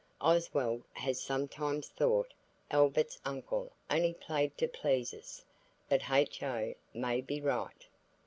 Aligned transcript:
Oswald 0.19 0.83
has 0.93 1.21
sometimes 1.21 1.89
thought 1.89 2.33
Albert's 2.71 3.19
uncle 3.23 3.71
only 3.87 4.15
played 4.15 4.57
to 4.57 4.67
please 4.67 5.13
us. 5.13 5.45
But 5.89 6.09
H.O. 6.09 6.73
may 6.91 7.21
be 7.21 7.39
right. 7.39 7.87